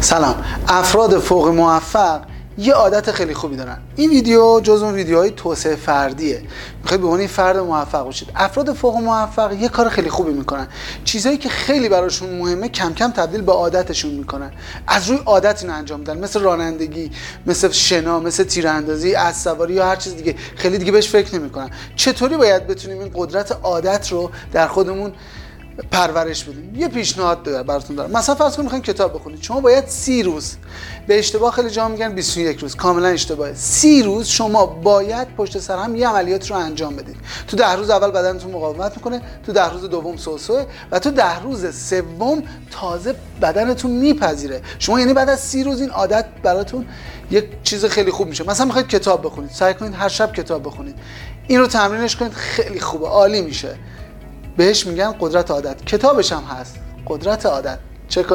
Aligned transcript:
سلام. 0.00 0.44
افراد 0.68 1.18
فوق 1.18 1.48
موفق 1.48 2.20
یه 2.58 2.74
عادت 2.74 3.12
خیلی 3.12 3.34
خوبی 3.34 3.56
دارن. 3.56 3.78
این 3.96 4.10
ویدیو 4.10 4.60
جز 4.60 4.82
اون 4.82 4.94
ویدیوهای 4.94 5.30
توسعه 5.30 5.76
فردیه. 5.76 6.42
می‌خواید 6.82 7.00
به 7.00 7.06
عنوان 7.06 7.26
فرد 7.26 7.56
موفق 7.56 8.04
باشید. 8.04 8.28
افراد 8.36 8.72
فوق 8.72 8.96
موفق 8.96 9.52
یه 9.52 9.68
کار 9.68 9.88
خیلی 9.88 10.10
خوبی 10.10 10.32
می‌کنن. 10.32 10.68
چیزهایی 11.04 11.38
که 11.38 11.48
خیلی 11.48 11.88
براشون 11.88 12.30
مهمه 12.38 12.68
کم 12.68 12.94
کم 12.94 13.10
تبدیل 13.10 13.42
به 13.42 13.52
عادتشون 13.52 14.10
می‌کنن. 14.10 14.50
از 14.86 15.08
روی 15.08 15.18
عادت 15.26 15.62
اینو 15.62 15.74
انجام 15.74 16.00
میدن 16.00 16.18
مثل 16.18 16.40
رانندگی 16.40 17.10
مثل 17.46 17.70
شنا 17.70 18.20
مثل 18.20 18.44
تیراندازی 18.44 19.14
از 19.14 19.36
سواری 19.36 19.74
یا 19.74 19.86
هر 19.86 19.96
چیز 19.96 20.16
دیگه. 20.16 20.34
خیلی 20.56 20.78
دیگه 20.78 20.92
بهش 20.92 21.08
فکر 21.08 21.34
نمی‌کنن. 21.34 21.70
چطوری 21.96 22.36
باید 22.36 22.66
بتونیم 22.66 22.98
این 23.00 23.10
قدرت 23.14 23.58
عادت 23.62 24.12
رو 24.12 24.30
در 24.52 24.68
خودمون 24.68 25.12
پرورش 25.90 26.44
بدیم 26.44 26.74
یه 26.74 26.88
پیشنهاد 26.88 27.66
براتون 27.66 27.96
دارم. 27.96 28.10
مثلا 28.10 28.34
فرض 28.34 28.56
کنید 28.56 28.82
کتاب 28.82 29.14
بخونید. 29.14 29.42
شما 29.42 29.60
باید 29.60 29.88
سی 29.88 30.22
روز 30.22 30.56
به 31.06 31.18
اشتباه 31.18 31.52
خیلی 31.52 31.70
جا 31.70 31.88
میگن 31.88 32.14
21 32.14 32.58
روز. 32.58 32.74
کاملا 32.74 33.08
اشتباهه. 33.08 33.54
سی 33.54 34.02
روز 34.02 34.26
شما 34.26 34.66
باید 34.66 35.28
پشت 35.36 35.58
سر 35.58 35.76
هم 35.76 35.96
یه 35.96 36.08
عملیات 36.08 36.50
رو 36.50 36.56
انجام 36.56 36.96
بدید 36.96 37.16
تو 37.48 37.56
ده 37.56 37.72
روز 37.72 37.90
اول 37.90 38.10
بدنتون 38.10 38.52
مقاومت 38.52 38.96
می‌کنه 38.96 39.22
تو 39.46 39.52
ده 39.52 39.70
روز 39.70 39.84
دوم 39.84 40.16
سوسوه 40.16 40.66
و 40.90 40.98
تو 40.98 41.10
ده 41.10 41.40
روز 41.40 41.76
سوم 41.76 42.42
تازه 42.70 43.14
بدنتون 43.42 43.90
میپذیره. 43.90 44.62
شما 44.78 45.00
یعنی 45.00 45.14
بعد 45.14 45.28
از 45.28 45.40
سی 45.40 45.64
روز 45.64 45.80
این 45.80 45.90
عادت 45.90 46.26
براتون 46.42 46.86
یک 47.30 47.44
چیز 47.62 47.84
خیلی 47.84 48.10
خوب 48.10 48.28
میشه. 48.28 48.44
مثلا 48.48 48.66
می‌خواید 48.66 48.88
کتاب 48.88 49.26
بخونید. 49.26 49.50
سعی 49.50 49.74
کنید 49.74 49.94
هر 49.94 50.08
شب 50.08 50.32
کتاب 50.32 50.66
بخونید. 50.66 50.96
این 51.48 51.60
رو 51.60 51.66
تمرینش 51.66 52.16
کنید. 52.16 52.32
خیلی 52.32 52.80
خوبه. 52.80 53.06
عالی 53.06 53.42
میشه. 53.42 53.76
بهش 54.56 54.86
میگن 54.86 55.14
قدرت 55.20 55.50
عادت. 55.50 55.84
کتابش 55.84 56.32
هم 56.32 56.42
هست. 56.42 56.76
قدرت 57.06 57.46
عادت. 57.46 57.78
چه 58.08 58.22